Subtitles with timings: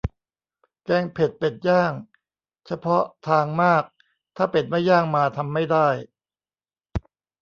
[0.85, 1.93] แกงเผ็ดเป็ดย่าง
[2.67, 3.83] เฉพาะทางมาก
[4.37, 5.87] ถ้าเป็ดไม่ย่างมา ทำไม่ได้